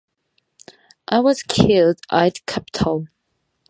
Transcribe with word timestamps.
I 1.07 1.19
was 1.19 1.43
killed 1.43 1.99
i' 2.09 2.31
th' 2.31 2.43
Capitol. 2.47 3.05